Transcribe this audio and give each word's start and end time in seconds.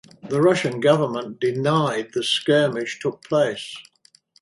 The 0.31 0.41
Russian 0.41 0.79
government 0.79 1.39
denied 1.39 2.09
the 2.15 2.23
skirmish 2.23 2.97
took 2.99 3.23
place. 3.23 3.75